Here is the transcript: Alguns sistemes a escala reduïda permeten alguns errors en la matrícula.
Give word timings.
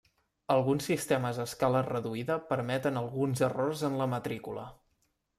Alguns 0.51 0.85
sistemes 0.91 1.41
a 1.41 1.43
escala 1.49 1.83
reduïda 1.87 2.37
permeten 2.53 2.97
alguns 3.01 3.43
errors 3.49 3.83
en 3.91 3.99
la 4.01 4.09
matrícula. 4.15 4.65